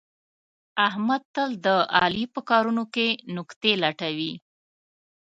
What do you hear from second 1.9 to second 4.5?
علي په کارونو کې نکتې لټوي.